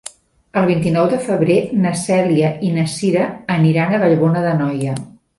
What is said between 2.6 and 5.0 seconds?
i na Cira aniran a Vallbona d'Anoia.